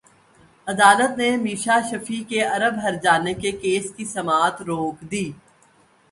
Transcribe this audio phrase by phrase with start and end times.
[0.67, 5.25] عدالت نے میشا شفیع کے ارب ہرجانے کے کیس کی سماعت روک دی